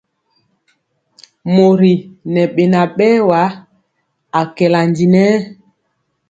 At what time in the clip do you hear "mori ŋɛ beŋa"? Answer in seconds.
1.53-2.81